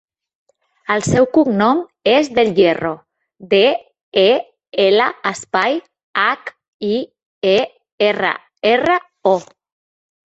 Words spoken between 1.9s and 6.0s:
és Del Hierro: de, e, ela, espai,